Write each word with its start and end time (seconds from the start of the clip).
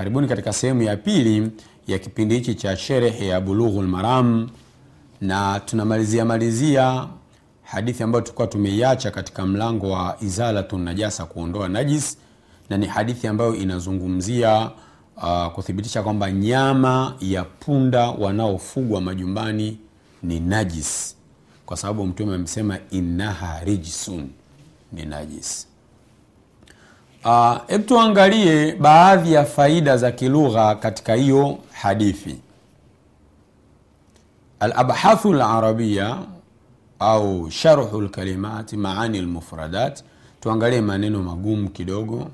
karibuni 0.00 0.28
katika 0.28 0.52
sehemu 0.52 0.82
ya 0.82 0.96
pili 0.96 1.50
ya 1.86 1.98
kipindi 1.98 2.34
hichi 2.34 2.54
cha 2.54 2.76
sherehe 2.76 3.26
ya 3.26 3.40
bulughul 3.40 3.86
maram. 3.86 4.48
Na 5.20 5.60
tunamalizia 5.60 6.24
malizia 6.24 7.06
hadithi 7.62 8.02
ambayo 8.02 8.22
tulikuwa 8.24 8.46
tumeiacha 8.46 9.10
katika 9.10 9.46
mlango 9.46 9.90
wa 9.90 10.16
izalatu 10.20 10.78
najasa 10.78 11.24
kuondoa 11.24 11.68
najis 11.68 12.18
na 12.70 12.76
ni 12.76 12.86
hadithi 12.86 13.26
ambayo 13.26 13.54
inazungumzia 13.54 14.70
uh, 15.16 15.46
kuthibitisha 15.46 16.02
kwamba 16.02 16.30
nyama 16.32 17.14
ya 17.20 17.44
punda 17.44 18.10
wanaofugwa 18.10 19.00
majumbani 19.00 19.78
ni 20.22 20.40
najis. 20.40 21.16
Kwa 21.66 21.76
sababu 21.76 22.06
mtume 22.06 22.34
amesema 22.34 22.78
innaha 22.90 23.60
rijsun 23.64 24.28
ni 24.92 25.04
najis 25.04 25.69
hebu 27.22 27.82
uh, 27.82 27.86
tuangalie 27.86 28.74
baadhi 28.74 29.32
ya 29.32 29.44
faida 29.44 29.96
za 29.96 30.12
kilugha 30.12 30.74
katika 30.74 31.14
hiyo 31.14 31.58
hadithi. 31.72 32.40
Alabhathu 34.60 35.32
larabia 35.32 36.18
au 36.98 37.50
sharhu 37.50 38.00
lkalimati 38.00 38.76
maani 38.76 39.20
lmufradat 39.20 40.02
tuangalie 40.40 40.80
maneno 40.80 41.22
magumu 41.22 41.68
kidogo. 41.70 42.30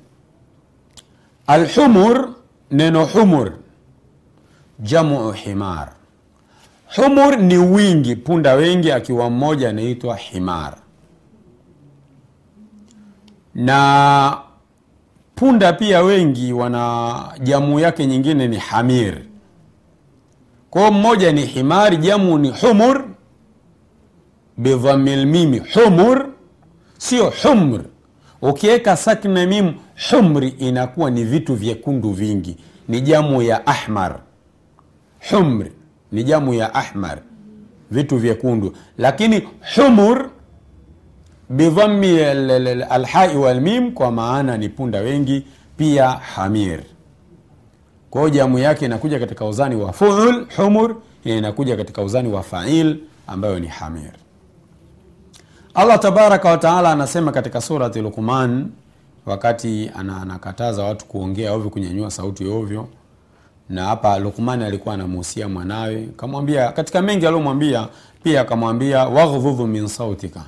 Alhumur 1.47 2.29
neno 2.71 3.05
humur. 3.05 3.51
Jamu 4.79 5.31
himar. 5.31 5.91
Humur 6.95 7.37
ni 7.37 7.57
wingi 7.57 8.15
punda 8.15 8.53
wengi 8.53 8.91
akiwa 8.91 9.29
mmoja 9.29 9.69
anaitwa 9.69 10.15
himar. 10.15 10.77
Na 13.55 14.37
punda 15.37 15.73
pia 15.73 16.01
wengi 16.01 16.53
wana 16.53 17.15
jamu 17.43 17.79
yake 17.79 18.05
nyingine 18.05 18.47
ni 18.47 18.57
hamir. 18.57 19.17
Kwao 20.69 20.91
mmoja 20.91 21.31
ni 21.31 21.45
himari, 21.45 21.97
jamu 21.97 22.37
ni 22.37 22.49
humur. 22.49 23.05
Bidhamilmimi 24.57 25.61
humur. 25.73 26.25
Sio 26.97 27.33
humr. 27.43 27.81
Ukiweka 28.41 28.97
sakna 28.97 29.45
mim 29.45 29.73
humri 30.11 30.49
inakuwa 30.49 31.11
ni 31.11 31.23
vitu 31.23 31.55
vyekundu 31.55 32.11
vingi. 32.11 32.57
Ni 32.87 33.01
jamu 33.01 33.41
ya 33.41 33.67
ahmar. 33.67 34.19
Humr 35.31 35.67
ni 36.11 36.23
jamu 36.23 36.53
ya 36.53 36.73
ahmar. 36.75 37.19
Vitu 37.91 38.17
vyekundu. 38.17 38.73
Lakini 38.97 39.47
humur 39.75 40.29
bidhammi 41.49 42.19
alhai 42.89 43.37
walmim 43.37 43.91
kwa 43.91 44.11
maana 44.11 44.57
ni 44.57 44.69
punda 44.69 44.99
wengi 44.99 45.45
pia 45.77 46.09
hamir. 46.09 46.79
Kwao 48.09 48.29
jamu 48.29 48.59
yake 48.59 48.85
inakuja 48.85 49.19
katika 49.19 49.45
uzani 49.45 49.75
wa 49.75 49.93
fuul 49.93 50.45
humur 50.57 50.95
inakuja 51.23 51.77
katika 51.77 52.01
uzani 52.01 52.29
wa 52.33 52.43
fail 52.43 52.97
ambayo 53.27 53.59
ni 53.59 53.67
hamir. 53.67 54.11
Allah 55.73 55.99
tabaraka 55.99 56.49
wataala 56.49 56.91
anasema 56.91 57.31
katika 57.31 57.61
surati 57.61 58.01
luqman 58.01 58.69
wakati 59.25 59.91
anakataza 59.95 60.83
watu 60.83 61.05
kuongea 61.05 61.53
ovyo 61.53 61.69
kunyanyua 61.69 62.11
sauti 62.11 62.45
ovyo 62.47 62.87
na 63.69 63.85
hapa 63.85 64.19
lukmani 64.19 64.63
alikuwa 64.65 64.93
anamuhusia 64.95 65.49
mwanawe 65.49 66.09
kamwambia 66.17 66.71
katika 66.71 67.01
mengi 67.01 67.27
aliyomwambia, 67.27 67.87
pia 68.23 68.41
akamwambia 68.41 69.07
waghdhudhu 69.07 69.67
min 69.67 69.87
sautika 69.87 70.43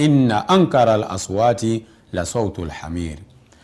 inna 0.00 0.48
ankara 0.48 0.96
laswati 0.96 1.86
la 2.12 2.26
sautu 2.26 2.64
lhamir 2.64 3.18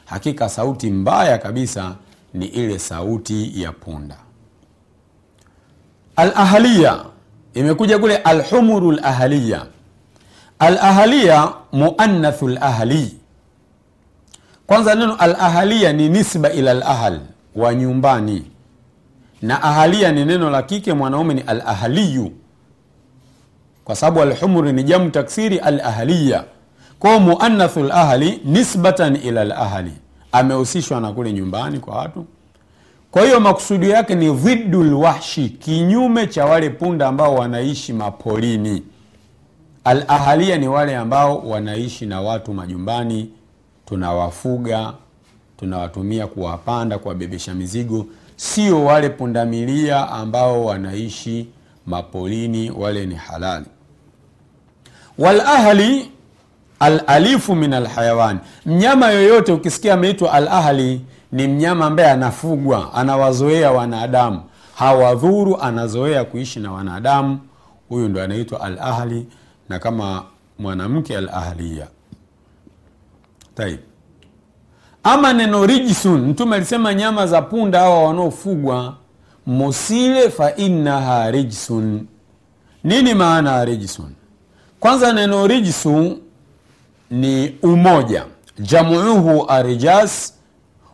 hakika 0.05 0.49
sauti 0.49 0.91
mbaya 0.91 1.39
kabisa 1.39 1.95
ni 2.35 2.47
ile 2.47 2.79
sauti 2.79 3.63
ya 3.63 3.73
punda. 3.73 4.17
Alahaliya 6.17 7.05
imekuja 7.55 7.99
kule 7.99 8.17
alhumuru 8.17 8.93
lahaliya 8.93 9.67
alahaliya 10.59 11.53
muannathu 11.73 12.49
lahali. 12.49 13.17
kwanza 14.67 14.95
neno 14.95 15.15
alahaliya 15.17 15.93
ni 15.93 16.09
nisba 16.09 16.53
ila 16.53 16.75
lahal 16.75 17.21
wa 17.57 17.75
nyumbani. 17.75 18.51
Na 19.43 19.63
ahalia 19.63 20.13
ni 20.13 20.25
neno 20.25 20.51
la 20.51 20.63
kike 20.63 20.93
mwanaume 20.93 21.35
ni 21.35 21.41
alahaliyu 21.41 22.33
kwa 23.87 23.97
sababu 23.97 24.21
alhumri 24.23 24.73
ni 24.73 24.83
jamu 24.83 25.11
taksiri 25.11 25.59
alahaliya. 25.59 26.45
Kwao 26.99 27.21
muannathu 27.21 27.83
lahli 27.83 28.41
nisbatan 28.45 29.17
ila 29.25 29.45
lahali 29.45 29.93
amehusishwa 30.33 31.01
na 31.01 31.13
kule 31.13 31.33
nyumbani 31.33 31.79
kwa 31.79 31.97
watu. 31.97 32.25
Kwa 33.11 33.23
hiyo 33.25 33.41
makusudio 33.41 33.91
yake 33.91 34.15
ni 34.15 34.33
dhiddu 34.33 34.85
lwahshi 34.85 35.49
kinyume 35.49 36.27
cha 36.27 36.45
wale 36.45 36.71
punda 36.71 37.09
ambao 37.09 37.35
wanaishi 37.35 37.93
mapolini. 37.93 38.83
Alahalia 39.85 40.59
ni 40.59 40.69
wale 40.69 40.97
ambao 40.97 41.39
wanaishi 41.39 42.07
na 42.07 42.21
watu 42.21 42.55
majumbani. 42.55 43.31
Tunawafuga 43.87 44.93
tunawatumia 45.57 46.27
kuwapanda 46.27 46.99
kuwabebesha 46.99 47.55
mizigo. 47.55 48.07
Sio 48.37 48.85
wale 48.85 49.09
pundamilia 49.09 50.09
ambao 50.11 50.65
wanaishi 50.65 51.49
mapolini 51.87 52.71
wale 52.71 53.07
ni 53.07 53.15
halali 53.15 53.67
walahli 55.19 56.11
alalifu 56.81 57.55
min 57.55 57.73
alhayawan 57.73 58.39
mnyama 58.67 59.11
yoyote 59.11 59.53
ukisikia 59.53 59.95
ameitwa 59.95 60.33
alahli 60.33 61.01
ni 61.33 61.49
mnyama 61.49 61.87
ambaye 61.87 62.11
anafugwa 62.11 62.95
anawazoea 62.95 63.71
wanadamu. 63.73 64.43
Hawadhuru 64.75 65.61
anazoea 65.61 66.25
kuishi 66.25 66.61
na 66.61 66.73
wanadamu. 66.73 67.41
Huyu 67.89 68.09
ndo 68.09 68.23
anaitwa 68.23 68.61
alahli 68.61 69.27
na 69.69 69.79
kama 69.79 70.25
mwanamke 70.59 71.19
taib. 73.55 73.79
Ama 75.03 75.33
neno 75.33 75.67
rijsun 75.67 76.21
mtume 76.29 76.57
alisema 76.57 76.95
nyama 76.95 77.27
za 77.27 77.43
punda 77.43 77.79
hawa 77.81 78.05
wanaofugwa 78.05 78.97
musile 79.47 80.31
fa 80.31 80.57
innaha 80.57 81.31
rijsun 81.31 82.07
nini 82.85 83.15
maana 83.15 83.53
ya 83.53 83.65
rijsun 83.65 84.13
kwanza 84.87 85.13
neno 85.13 85.47
rijsu 85.47 86.19
ni 87.11 87.59
umoja. 87.63 88.27
Jamuuhu 88.59 89.51
arjas 89.51 90.35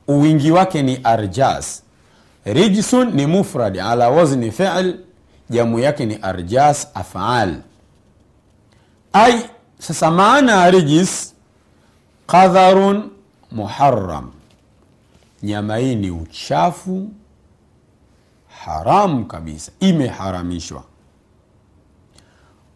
uwingi 0.09 0.51
wake 0.51 0.83
ni 0.83 1.01
arjas 1.05 1.83
rijsun 2.45 3.13
ni 3.15 3.27
mufrad 3.27 3.79
ala 3.81 4.11
wazni 4.11 4.51
fi'l 4.51 4.95
jamu 5.51 5.79
yake 5.79 6.07
ni 6.07 6.19
arjas 6.23 6.89
afal. 6.95 7.57
Ai 9.13 9.45
sasa 9.79 10.11
maana 10.11 10.53
ya 10.53 10.71
rijis 10.71 11.35
qadharun 12.27 13.11
muharam 13.51 14.31
nyama 15.43 15.77
hii 15.77 15.95
ni 15.95 16.11
uchafu 16.11 17.09
haramu 18.65 19.25
kabisa 19.25 19.73
imeharamishwa 19.81 20.83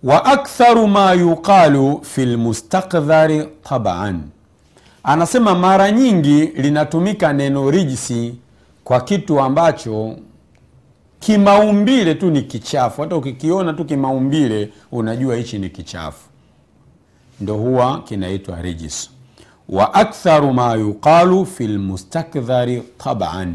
wa 0.07 0.25
aktharu 0.25 0.87
ma 0.89 1.13
yuqalu 1.13 2.01
fi 2.03 2.25
lmustakdhari 2.27 3.49
taban. 3.63 4.21
Anasema 5.03 5.55
mara 5.55 5.91
nyingi 5.93 6.47
linatumika 6.47 7.33
neno 7.33 7.71
rijisi 7.71 8.35
kwa 8.85 9.01
kitu 9.01 9.41
ambacho 9.41 10.17
kimaumbile 11.21 12.15
tu 12.15 12.31
ni 12.31 12.43
kichafu. 12.43 13.03
Hata 13.03 13.17
ukikiona 13.17 13.73
tu 13.73 13.85
kimaumbile 13.85 14.71
unajua 14.93 15.37
hichi 15.37 15.59
ni 15.59 15.71
kichafu. 15.71 16.29
Ndo 17.41 17.55
huwa 17.55 18.01
kinaitwa 18.03 18.63
rijis 18.63 19.11
wa 19.69 19.95
aktharu 19.95 20.53
ma 20.53 20.75
yuqalu 20.75 21.47
fi 21.47 21.67
lmustakdhari 21.67 22.83
taban. 22.99 23.55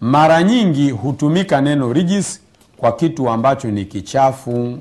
Mara 0.00 0.42
nyingi 0.42 0.90
hutumika 0.90 1.60
neno 1.60 1.92
rijis 1.92 2.40
kwa 2.76 2.92
kitu 2.92 3.30
ambacho 3.30 3.70
ni 3.70 3.84
kichafu 3.84 4.78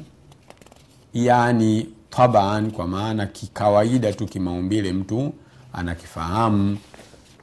yani 1.14 1.90
taban 2.10 2.72
kwa 2.72 2.88
maana 2.88 3.26
kikawaida 3.28 4.14
tu 4.14 4.26
kimaumbile 4.28 4.94
mtu 4.94 5.34
anakifahamu. 5.74 6.78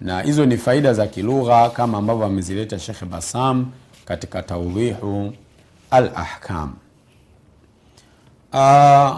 Na 0.00 0.20
hizo 0.22 0.46
ni 0.46 0.56
faida 0.56 0.94
za 0.94 1.06
kilugha 1.06 1.70
kama 1.70 1.98
ambavyo 1.98 2.26
amezileta 2.26 2.78
shekhe 2.78 3.06
basam 3.06 3.70
katika 4.04 4.42
taudhihu 4.42 5.32
alahkam. 5.90 6.74
Uh, 8.52 9.16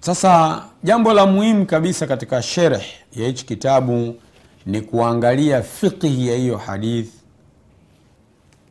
sasa 0.00 0.62
jambo 0.84 1.12
la 1.12 1.26
muhimu 1.26 1.66
kabisa 1.66 2.06
katika 2.06 2.42
sherh 2.42 2.82
ya 3.16 3.26
hichi 3.26 3.46
kitabu 3.46 4.14
ni 4.66 4.80
kuangalia 4.80 5.62
fiqhi 5.62 6.28
ya 6.28 6.36
hiyo 6.36 6.56
hadith 6.56 7.08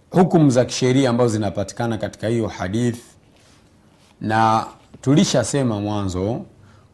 hukumu 0.10 0.50
za 0.50 0.66
kisheria 0.66 1.10
ambazo 1.10 1.30
zinapatikana 1.34 1.98
katika 1.98 2.28
hiyo 2.28 2.48
hadith. 2.48 3.00
Na 4.22 4.66
tulishasema 5.08 5.80
mwanzo 5.80 6.42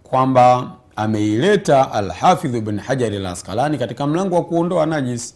kwamba 0.04 0.72
ameileta 0.96 1.92
alhafidhu 1.92 2.62
bn 2.62 2.80
hajari 2.80 3.18
al 3.18 3.26
Askalani 3.26 3.78
katika 3.78 4.08
mlango 4.08 4.36
wa 4.36 4.44
kuondoa 4.44 4.86
najis 4.86 5.36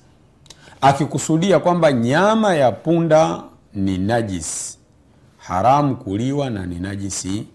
akikusudia 0.82 1.60
kwamba 1.60 1.92
nyama 1.92 2.56
ya 2.56 2.72
punda 2.72 3.44
ni 3.74 3.98
najis 3.98 4.78
haramu 5.38 5.96
kuliwa 5.96 6.50
na 6.50 6.66
ni 6.66 6.80
najisi 6.80 7.48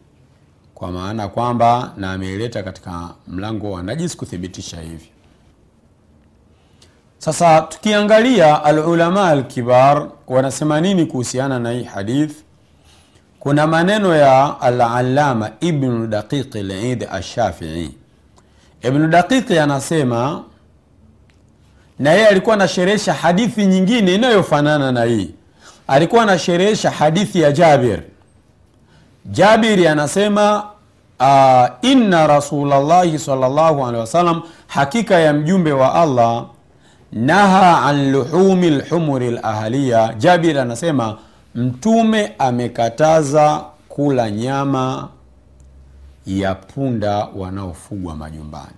kwa 0.75 0.93
maana 0.93 1.29
kwamba 1.29 1.93
na 1.97 2.13
ameileta 2.13 2.63
katika 2.63 3.09
mlango 3.29 3.71
wa 3.73 3.83
najis 3.83 4.17
kuthibitisha 4.17 4.81
hivyo. 4.81 5.09
Sasa 7.19 7.61
tukiangalia 7.61 8.65
alulama 8.65 9.29
alkibar 9.29 10.09
wanasema 10.27 10.81
nini 10.81 11.07
kuhusiana 11.07 11.59
na 11.59 11.71
hii 11.71 11.85
hadith 11.85 12.37
kuna 13.43 13.67
maneno 13.67 14.15
ya 14.17 14.61
alalama 14.61 15.51
ibnu 15.61 16.07
daqiqi 16.07 16.63
lid 16.63 17.09
ashafii 17.13 17.91
ibnu 18.83 19.07
daqiqi 19.09 19.59
anasema 19.59 20.43
na 21.99 22.11
yeye 22.13 22.27
alikuwa 22.27 22.55
anasherehesha 22.55 23.13
hadithi 23.15 23.67
nyingine 23.67 24.15
inayofanana 24.15 24.93
na 24.93 25.05
hii. 25.05 25.31
Alikuwa 25.87 26.23
anasherehesha 26.23 26.91
hadithi 26.91 27.41
ya 27.41 27.53
jabir. 27.53 28.03
Jabiri 29.27 29.87
anasema 29.89 30.65
uh, 31.21 31.67
inna 31.91 32.27
rasulllahi 32.27 33.19
salllahu 33.19 33.87
alehi 33.87 34.01
wasallam 34.01 34.43
hakika 34.67 35.15
ya 35.15 35.33
mjumbe 35.33 35.73
wa 35.73 35.95
allah 35.95 36.45
naha 37.13 37.83
an 37.83 38.13
luhumi 38.13 38.71
lhumuri 38.71 39.31
lahaliya. 39.31 40.15
Jabir 40.19 40.59
anasema 40.59 41.17
mtume 41.55 42.33
amekataza 42.39 43.65
kula 43.89 44.31
nyama 44.31 45.09
ya 46.27 46.55
punda 46.55 47.25
wanaofugwa 47.37 48.17
majumbani. 48.17 48.73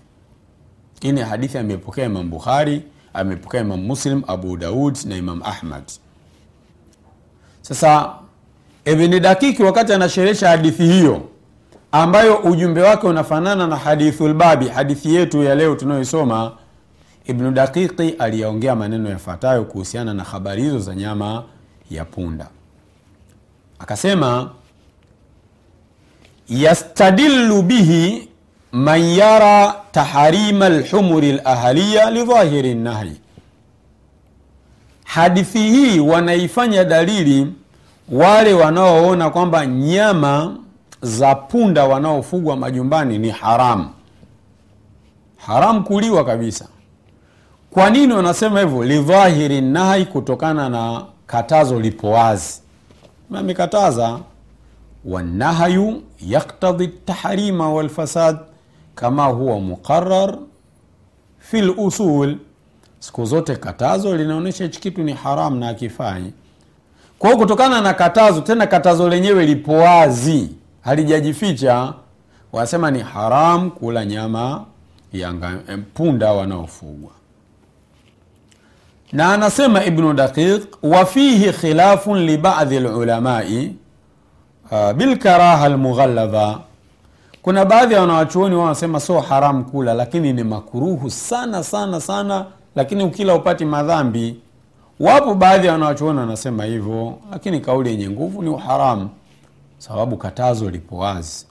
Hii 1.01 1.13
ni 1.13 1.21
hadithi 1.21 1.59
amepokea 1.59 2.07
imam 2.07 2.31
bukhari 2.31 2.83
amepokea 3.15 3.61
imam 3.61 3.81
muslim 3.81 4.23
abu 4.27 4.57
daud 4.57 4.97
na 5.05 5.17
imam 5.17 5.43
ahmad. 5.43 5.83
Sasa 7.63 8.11
ibni 8.85 9.21
dakiki 9.21 9.63
wakati 9.63 9.93
anasherehesha 9.93 10.49
hadithi 10.49 10.83
hiyo 10.87 11.23
ambayo 11.93 12.37
ujumbe 12.37 12.83
wake 12.83 13.07
unafanana 13.07 13.67
na 13.67 13.77
hadithulbabi 13.77 14.69
hadithi 14.69 15.15
yetu 15.15 15.43
ya 15.43 15.55
leo 15.55 15.75
tunayoisoma 15.75 16.53
ibnu 17.27 17.51
daqiqi 17.51 18.09
aliyaongea 18.11 18.77
maneno 18.77 19.11
yafuatayo 19.11 19.65
kuhusiana 19.65 20.15
na 20.15 20.25
habari 20.25 20.63
hizo 20.63 20.79
za 20.79 20.95
nyama 20.95 21.45
ya 21.91 22.05
punda 22.05 22.49
akasema 23.79 24.51
yastadillu 26.49 27.63
bihi 27.63 28.29
man 28.73 29.01
yara 29.05 29.75
taharima 29.93 30.69
lhumuri 30.69 31.33
lahaliya 31.33 32.11
lidhahiri 32.11 32.75
nahyi 32.75 33.21
hadithi 35.05 35.59
hii 35.59 35.99
wanaifanya 36.01 36.85
dalili 36.85 37.53
wale 38.09 38.55
wanaoona 38.55 39.31
kwamba 39.31 39.67
nyama 39.67 40.57
za 41.03 41.35
punda 41.35 41.85
wanaofugwa 41.85 42.57
majumbani 42.57 43.19
ni 43.19 43.31
haramu 43.31 43.91
haramu 45.47 45.85
kuliwa 45.85 46.25
kabisa. 46.25 46.69
Kwa 47.71 47.91
nini 47.91 48.13
wanasema 48.13 48.61
hivyo? 48.61 48.85
Lidhahiri 48.85 49.61
nahyi 49.61 50.05
kutokana 50.07 50.69
na 50.69 51.05
katazo 51.27 51.81
lipo 51.81 52.11
wazi 52.11 52.61
amekataza 53.39 54.19
wanahyu 55.05 56.03
yaktadhi 56.21 56.89
tahrima 56.89 57.73
walfasad 57.73 58.37
kama 58.95 59.25
huwa 59.27 59.61
muqarar 59.61 60.39
fi 61.39 61.61
lusul 61.61 62.37
siku 62.99 63.25
zote 63.25 63.57
katazo 63.57 64.17
linaonyesha 64.17 64.65
hichi 64.65 64.81
kitu 64.81 65.03
ni 65.03 65.13
haram 65.13 65.59
na 65.59 65.69
akifanyi 65.69 66.33
kwa 67.19 67.37
kutokana 67.37 67.81
na 67.81 67.95
katazo 67.95 68.41
tena 68.41 68.67
katazo 68.67 69.09
lenyewe 69.09 69.47
lipo 69.47 69.73
wazi 69.73 70.49
halijajificha. 70.81 71.95
Wanasema 72.53 72.91
ni 72.91 72.99
haram 73.01 73.71
kula 73.71 74.05
nyama 74.05 74.65
ya 75.13 75.35
punda 75.95 76.33
wanaofugwa 76.33 77.11
na 79.13 79.33
anasema 79.35 79.85
ibnu 79.85 80.13
daqiq 80.13 80.63
wafihi 80.83 81.53
khilafun 81.53 82.19
libadhi 82.19 82.81
lulamai 82.81 83.77
uh, 84.71 84.93
bilkaraha 84.93 85.69
lmughalladha 85.69 86.59
kuna 87.43 87.65
baadhi 87.65 87.95
ya 87.95 88.01
wanawachuoni 88.01 88.55
wao 88.55 88.65
wanasema 88.65 89.01
sio 89.01 89.21
haramu 89.21 89.65
kula 89.65 89.95
lakini 89.95 90.33
ni 90.33 90.45
makuruhu 90.45 91.11
sana 91.11 91.65
sana 91.65 92.01
sana 92.01 92.47
lakini 92.77 93.05
ukila 93.05 93.35
upati 93.35 93.65
madhambi. 93.65 94.41
Wapo 95.01 95.35
baadhi 95.35 95.67
ya 95.67 95.73
wanawachuoni 95.73 96.19
wanasema 96.19 96.65
hivyo 96.65 97.19
lakini 97.33 97.61
kauli 97.61 97.91
yenye 97.91 98.11
nguvu 98.11 98.43
ni 98.43 98.49
uharamu 98.49 99.11
sababu 99.79 100.17
katazo 100.17 100.71
lipo 100.71 100.97
wazi. 100.99 101.47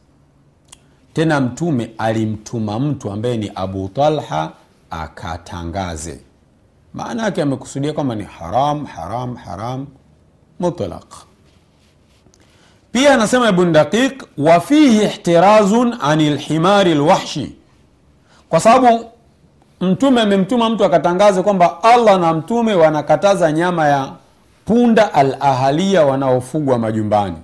Tena 1.13 1.41
mtume 1.41 1.91
alimtuma 1.97 2.79
mtu 2.79 3.11
ambaye 3.11 3.37
ni 3.37 3.51
abu 3.55 3.87
talha 3.87 4.51
akatangaze 4.89 6.19
maana 6.93 7.23
yake 7.23 7.41
amekusudia 7.41 7.93
kwamba 7.93 8.15
ni 8.15 8.23
haram 8.23 8.85
haram 8.85 9.35
haram 9.35 9.87
mutlaq. 10.59 11.13
Pia 12.91 13.13
anasema 13.13 13.49
ibn 13.49 13.71
daqiq 13.71 14.23
wa 14.37 14.59
fihi 14.59 15.03
ihtirazun 15.03 15.95
ani 16.01 16.29
lhimari 16.29 16.93
lwahshi 16.95 17.55
kwa 18.49 18.59
sababu 18.59 19.05
mtume 19.81 20.21
amemtuma 20.21 20.69
mtu 20.69 20.85
akatangaze 20.85 21.41
kwamba 21.43 21.83
allah 21.83 22.19
na 22.19 22.33
mtume 22.33 22.73
wanakataza 22.75 23.51
nyama 23.51 23.87
ya 23.87 24.11
punda 24.65 25.13
al 25.13 25.37
ahalia 25.39 26.05
wanaofugwa 26.05 26.79
majumbani. 26.79 27.35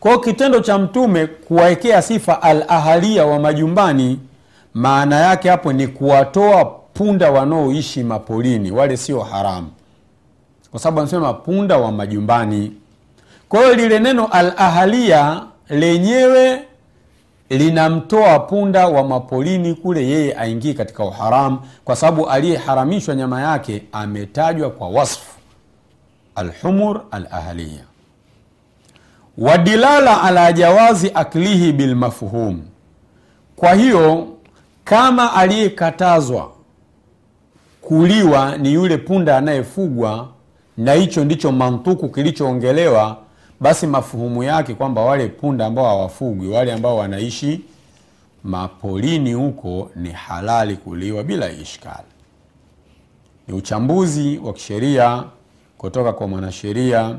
Kwao 0.00 0.18
kitendo 0.18 0.60
cha 0.60 0.78
mtume 0.78 1.26
kuwawekea 1.26 2.02
sifa 2.02 2.42
al 2.42 2.64
ahalia 2.68 3.26
wa 3.26 3.38
majumbani 3.38 4.20
maana 4.74 5.16
yake 5.20 5.50
hapo 5.50 5.72
ni 5.72 5.86
kuwatoa 5.86 6.80
punda 6.98 7.30
wanaoishi 7.30 8.02
mapolini 8.02 8.70
wale 8.70 8.96
sio 8.96 9.20
haramu. 9.20 9.68
Kwa 10.70 10.80
sababu 10.80 11.00
anasema 11.00 11.32
punda 11.34 11.76
wa 11.76 11.92
majumbani. 11.92 12.72
Kwa 13.48 13.60
hiyo 13.60 13.74
lile 13.74 13.98
neno 13.98 14.26
al 14.26 14.52
ahalia 14.56 15.42
lenyewe 15.68 16.62
linamtoa 17.50 18.38
punda 18.38 18.86
wa 18.88 19.04
mapolini 19.04 19.74
kule 19.74 20.08
yeye 20.08 20.34
aingie 20.38 20.74
katika 20.74 21.04
uharamu 21.04 21.58
kwa 21.84 21.96
sababu 21.96 22.28
aliyeharamishwa 22.28 23.14
nyama 23.14 23.40
yake 23.42 23.82
ametajwa 23.92 24.70
kwa 24.70 24.88
wasfu. 24.88 25.32
Alhumur 26.34 27.00
alahalia 27.10 27.84
wadilala 29.38 30.22
ala 30.22 30.52
jawazi 30.52 31.10
aklihi 31.14 31.72
bilmafhum. 31.72 32.62
Kwa 33.56 33.74
hiyo 33.74 34.28
kama 34.84 35.32
aliyekatazwa 35.34 36.55
kuliwa 37.86 38.56
ni 38.58 38.72
yule 38.72 38.96
punda 38.98 39.36
anayefugwa 39.38 40.28
na 40.76 40.92
hicho 40.92 41.24
ndicho 41.24 41.52
mantuku 41.52 42.08
kilichoongelewa 42.08 43.16
basi 43.60 43.86
mafuhumu 43.86 44.42
yake 44.42 44.74
kwamba 44.74 45.00
wale 45.02 45.28
punda 45.28 45.66
ambao 45.66 45.84
hawafugwi 45.84 46.48
wale 46.48 46.72
ambao 46.72 46.96
wanaishi 46.96 47.60
mapolini 48.44 49.32
huko 49.32 49.90
ni 49.96 50.10
halali 50.10 50.76
kuliwa 50.76 51.22
bila 51.22 51.50
ishkali. 51.50 52.08
Ni 53.48 53.54
uchambuzi 53.54 54.38
wa 54.38 54.52
kisheria 54.52 55.24
kutoka 55.78 56.12
kwa 56.12 56.28
mwanasheria 56.28 57.16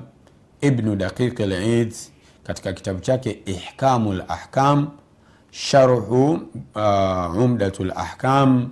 ibnu 0.62 0.96
daqiq 0.96 1.40
lid 1.40 1.94
katika 2.44 2.74
kitabu 2.74 3.00
chake 3.00 3.40
ihkamu 3.46 4.14
lahkam 4.14 4.88
sharhu 5.52 6.32
uh, 6.76 7.38
umdatu 7.38 7.84
lahkam 7.84 8.70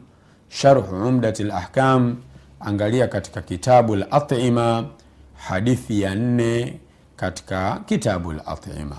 sharhu 0.49 1.07
umdati 1.07 1.43
lahkam 1.43 2.15
angalia 2.59 3.07
katika 3.07 3.41
kitabu 3.41 3.95
latima 3.95 4.85
hadithi 5.35 6.01
ya 6.01 6.15
nne 6.15 6.79
katika 7.15 7.79
kitabu 7.85 8.31
latima 8.33 8.97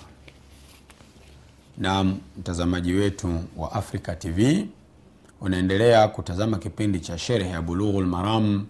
na 1.79 2.05
mtazamaji 2.39 2.93
wetu 2.93 3.41
wa 3.57 3.73
africa 3.73 4.19
tv 4.19 4.67
unaendelea 5.41 6.09
kutazama 6.09 6.59
kipindi 6.59 7.01
cha 7.01 7.19
sherehe 7.19 7.51
ya 7.51 7.63
bulughu 7.63 8.01
lmaram 8.01 8.67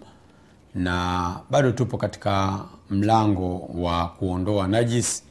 na 0.75 1.35
bado 1.49 1.71
tupo 1.71 1.97
katika 1.97 2.59
mlango 2.89 3.59
wa 3.73 4.07
kuondoa 4.07 4.67
najis 4.67 5.23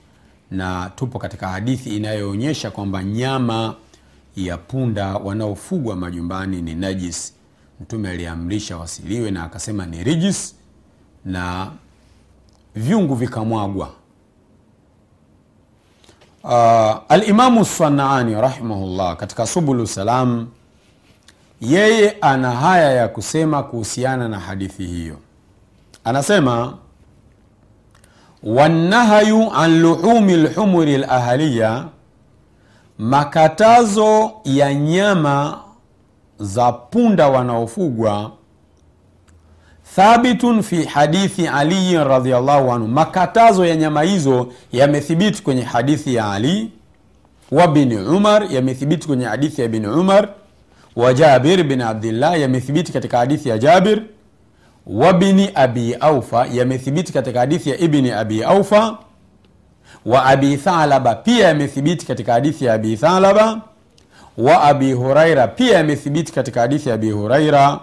na 0.50 0.90
tupo 0.96 1.18
katika 1.18 1.48
hadithi 1.48 1.96
inayoonyesha 1.96 2.70
kwamba 2.70 3.04
nyama 3.04 3.74
ya 4.36 4.56
punda 4.58 5.14
wanaofugwa 5.16 5.96
majumbani 5.96 6.62
ni 6.62 6.74
najis. 6.74 7.34
Mtume 7.80 8.08
aliamrisha 8.10 8.76
wasiliwe 8.76 9.30
na 9.30 9.44
akasema 9.44 9.86
ni 9.86 10.04
rijis 10.04 10.54
na 11.24 11.70
vyungu 12.74 13.14
vikamwagwa. 13.14 13.90
Uh, 16.44 16.96
alimamu 17.08 17.64
sanaani 17.64 18.34
rahimahullah 18.34 19.16
katika 19.16 19.46
subulu 19.46 19.86
salam 19.86 20.48
yeye 21.60 22.10
ana 22.20 22.50
haya 22.50 22.90
ya 22.92 23.08
kusema 23.08 23.62
kuhusiana 23.62 24.28
na 24.28 24.40
hadithi 24.40 24.86
hiyo. 24.86 25.16
Anasema 26.04 26.78
wanahayu 28.42 29.52
an 29.54 29.80
luhumi 29.80 30.36
lhumuri 30.36 30.98
lahaliya 30.98 31.88
makatazo 32.98 34.30
ya 34.44 34.74
nyama 34.74 35.58
za 36.38 36.72
punda 36.72 37.28
wanaofugwa 37.28 38.30
thabitun 39.96 40.62
fi 40.62 40.84
hadithi 40.84 41.48
aliyin 41.48 42.04
radiallahu 42.04 42.72
anhu. 42.72 42.88
Makatazo 42.88 43.66
ya 43.66 43.76
nyama 43.76 44.02
hizo 44.02 44.48
yamethibiti 44.72 45.42
kwenye 45.42 45.62
hadithi 45.62 46.14
ya 46.14 46.32
ali 46.32 46.70
wa 47.50 47.68
bni 47.68 47.96
umar 47.96 48.52
yamethibiti 48.52 49.06
kwenye 49.06 49.24
hadithi 49.24 49.62
ya 49.62 49.68
bni 49.68 49.86
umar 49.86 50.28
wa 50.96 51.14
jabir 51.14 51.64
bin 51.64 51.80
abdillah 51.80 52.40
yamethibiti 52.40 52.92
katika 52.92 53.18
hadithi 53.18 53.48
ya 53.48 53.58
jabir 53.58 54.02
wa 54.86 55.12
bni 55.12 55.50
abi 55.54 55.94
aufa 55.94 56.46
yamethibiti 56.46 57.12
katika 57.12 57.40
hadithi 57.40 57.70
ya 57.70 57.78
ibni 57.78 58.10
abi 58.10 58.42
aufa 58.44 58.98
wa 60.06 60.24
abi 60.24 60.56
thalaba 60.56 61.14
pia 61.14 61.48
yamethibiti 61.48 62.06
katika 62.06 62.32
hadithi 62.32 62.64
ya 62.64 62.74
abi 62.74 62.96
thalaba. 62.96 63.60
Wa 64.38 64.62
abi 64.62 64.92
huraira 64.92 65.48
pia 65.48 65.76
yamethibiti 65.76 66.32
katika 66.32 66.60
hadithi 66.60 66.88
ya 66.88 66.94
abi 66.94 67.10
huraira. 67.10 67.80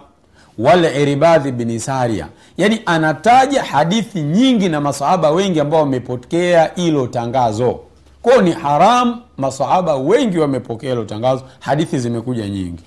Waliribadhi 0.58 1.52
bni 1.52 1.80
saria. 1.80 2.28
Yani 2.56 2.80
anataja 2.86 3.62
hadithi 3.62 4.22
nyingi 4.22 4.68
na 4.68 4.80
masahaba 4.80 5.30
wengi 5.30 5.60
ambao 5.60 5.80
wamepokea 5.80 6.70
hilo 6.76 7.06
tangazo. 7.06 7.80
Kwao 8.22 8.42
ni 8.42 8.52
haram 8.52 9.20
masahaba 9.36 9.96
wengi 9.96 10.38
wamepokea 10.38 10.90
hilo 10.90 11.04
tangazo. 11.04 11.42
Hadithi 11.60 11.98
zimekuja 11.98 12.48
nyingi. 12.48 12.82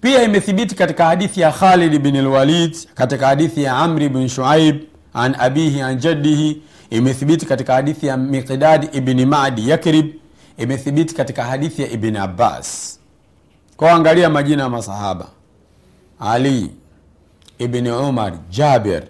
Pia 0.00 0.22
imethibiti 0.22 0.74
katika 0.74 1.04
hadithi 1.04 1.40
ya 1.40 1.52
khalid 1.52 1.98
bn 1.98 2.20
lwalid 2.20 2.76
katika 2.94 3.26
hadithi 3.26 3.62
ya 3.62 3.76
amri 3.76 4.08
bn 4.08 4.28
shuaib 4.28 4.76
an 5.14 5.36
abihi 5.38 5.80
an 5.80 5.96
jaddihi 5.98 6.62
imethibiti 6.90 7.46
katika 7.46 7.74
hadithi 7.74 8.06
ya 8.06 8.16
miqdad 8.16 8.88
ibni 8.92 9.26
madi 9.26 9.68
yakrib 9.70 10.06
imethibiti 10.58 11.14
katika 11.14 11.44
hadithi 11.44 11.82
ya 11.82 11.90
ibni 11.90 12.18
abbas. 12.18 12.98
Kwao 13.76 13.94
angalia 13.96 14.30
majina 14.30 14.62
ya 14.62 14.68
masahaba. 14.68 15.26
Ali 16.20 16.70
ibni 17.58 17.90
umar 17.90 18.32
jabir 18.50 19.02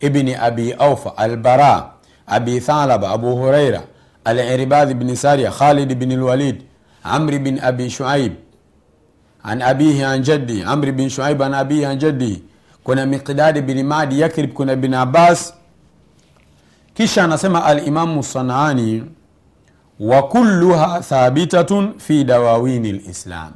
ibni 0.00 0.34
abi 0.34 0.72
aufa 0.72 1.16
albara 1.16 1.90
abi 2.26 2.60
thalaba 2.60 3.10
abu 3.10 3.36
huraira 3.36 3.82
aliribadhi 4.24 4.94
bni 4.94 5.16
saria 5.16 5.50
khalid 5.50 5.94
bni 5.94 6.16
lwalid 6.16 6.62
amri 7.04 7.38
bin 7.38 7.60
abi 7.62 7.90
shuaib 7.90 8.32
an 9.42 9.62
abihi 9.62 10.04
an 10.04 10.22
jaddi 10.22 10.62
amri 10.62 10.92
bin 10.92 11.08
shuaib 11.08 11.42
an 11.42 11.54
abihi 11.54 11.84
an 11.86 11.98
jaddi. 11.98 12.42
Kuna 12.84 13.06
miqdadi 13.06 13.62
bni 13.62 13.82
madi 13.82 14.20
yakrib 14.20 14.52
kuna 14.52 14.76
bin 14.76 14.94
abbas 14.94 15.52
kisha 16.96 17.24
anasema 17.24 17.64
alimamu 17.64 18.22
sanaani 18.22 19.04
wa 20.00 20.22
kulluha 20.22 21.00
thabitatun 21.00 21.92
fi 21.98 22.24
dawawini 22.24 22.92
lislam. 22.92 23.52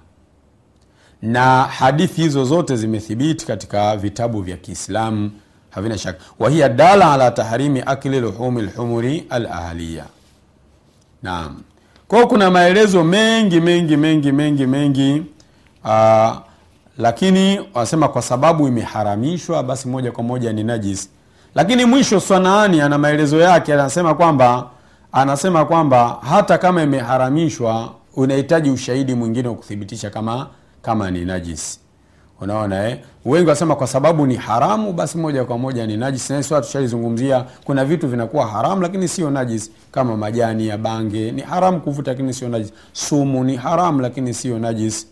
Na 1.23 1.62
hadithi 1.62 2.23
hizo 2.23 2.44
zote 2.44 2.76
zimethibiti 2.76 3.47
katika 3.47 3.97
vitabu 3.97 4.42
vya 4.42 4.56
kiislamu 4.56 5.30
havina 5.70 5.99
shaka. 5.99 6.18
Wahiya 6.38 6.68
dala 6.68 7.12
ala 7.12 7.30
tahrimi 7.30 7.82
akli 7.87 8.20
luhumi 8.20 8.62
lhumuri 8.62 9.26
alahaliya. 9.30 10.04
Naam. 11.23 11.62
Kwao 12.09 12.26
kuna 12.26 12.50
maelezo 12.50 13.04
mengi 13.04 13.61
mengi 13.61 13.97
mengi 13.97 14.32
mengi 14.32 14.66
mengi 14.66 15.23
Aa, 15.85 16.40
lakini 16.99 17.61
wanasema 17.75 18.09
kwa 18.09 18.23
sababu 18.23 18.68
imeharamishwa 18.68 19.62
basi 19.62 19.88
moja 19.88 20.12
kwa 20.12 20.25
moja 20.25 20.52
ni 20.52 20.64
najis 20.64 21.11
lakini 21.54 21.85
mwisho 21.85 22.21
swanaani 22.21 22.80
ana 22.80 22.99
maelezo 22.99 23.38
yake 23.40 23.75
anasema 23.75 24.14
kwamba 24.14 24.66
anasema 25.12 25.64
kwamba 25.64 26.19
hata 26.30 26.59
kama 26.59 26.83
imeharamishwa 26.83 27.92
unahitaji 28.16 28.71
ushahidi 28.71 29.14
mwingine 29.14 29.49
wa 29.49 29.54
kuthibitisha 29.54 30.11
kama 30.11 30.47
kama 30.83 31.11
ni 31.11 31.25
najisi. 31.25 31.78
unaona 32.40 32.88
eh? 32.88 32.99
wengi 33.25 33.49
wasema 33.49 33.76
kwa 33.76 33.87
sababu 33.87 34.26
ni 34.26 34.37
haramu 34.37 34.92
basi 34.92 35.19
moja 35.19 35.45
kwa 35.45 35.59
moja 35.59 35.87
ni 35.87 35.97
najis 35.97 36.30
nasa 36.30 36.61
tushaizungumzia 36.61 37.45
kuna 37.64 37.85
vitu 37.85 38.09
vinakuwa 38.09 38.47
haramu 38.47 38.83
lakini 38.83 39.09
sio 39.09 39.30
najisi 39.30 39.71
kama 39.92 40.16
majani 40.16 40.66
ya 40.69 40.78
bange 40.78 41.33
ni 41.33 41.42
haramu 41.42 41.80
kuvuta 41.80 42.11
lakini 42.11 42.33
sio 42.35 42.49
najisi. 42.49 42.73
sumu 42.92 43.45
ni 43.45 43.57
haramu 43.57 44.00
lakini 44.00 44.35
sio 44.35 44.59
najisi. 44.59 45.07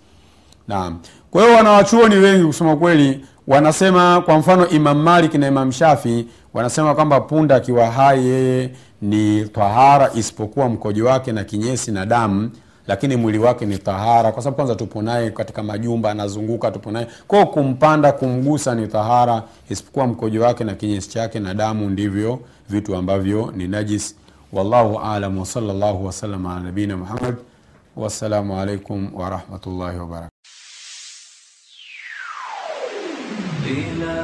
naam 0.69 0.99
kwa 1.31 1.43
hiyo 1.43 1.57
wanawachuoni 1.57 2.15
wengi 2.15 2.47
kusema 2.47 2.77
kweli 2.77 3.25
wanasema 3.49 4.21
kwa 4.21 4.39
mfano 4.39 4.69
imam 4.69 5.03
malik 5.03 5.35
na 5.35 5.49
imam 5.49 5.73
shafi 5.73 6.27
wanasema 6.55 6.95
kwamba 6.95 7.21
punda 7.21 7.57
akiwa 7.57 7.91
hai 7.91 8.27
yeye 8.27 8.71
ni 9.03 9.45
tahara 9.49 10.11
isipokuwa 10.15 10.69
mkojo 10.69 11.07
wake 11.07 11.33
na 11.33 11.45
kinyesi 11.45 11.93
na 11.93 12.07
damu 12.07 12.51
lakini 12.87 13.17
mwili 13.17 13.39
wake 13.39 13.67
ni 13.67 13.79
tahara. 13.79 14.33
Kwa 14.33 14.43
sababu 14.43 14.57
kwanza 14.57 14.75
tupo 14.75 15.03
naye 15.03 15.31
katika 15.31 15.63
majumba 15.63 16.11
anazunguka 16.11 16.71
tupo 16.71 16.91
naye. 16.91 17.07
Kwao 17.27 17.47
kumpanda 17.47 18.13
kumgusa 18.13 18.75
ni 18.75 18.87
tahara 18.89 19.43
isipokuwa 19.71 20.07
mkojo 20.07 20.43
wake 20.43 20.65
na 20.65 20.75
kinyesi 20.75 21.09
chake 21.11 21.41
na 21.41 21.55
damu 21.55 21.91
ndivyo 21.91 22.39
vitu 22.69 22.97
ambavyo 22.97 23.53
ni 23.57 23.69
najis. 23.69 24.17
Wallahu 24.53 24.99
alam 25.01 25.39
wasalllahu 25.39 26.07
wasalam 26.07 26.47
ala 26.47 26.61
nabina 26.61 26.97
muhammad. 26.97 27.35
Wassalamu 27.97 28.61
alaikum 28.61 29.11
warahmatullahi 29.15 29.99
wabarakatu 29.99 30.38
Bila 33.69 34.18